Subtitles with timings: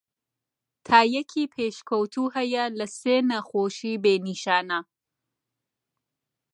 [0.87, 4.79] تایەکی پێشکەوتوو هەیە لە سێ نەخۆشی بێ نیشانە.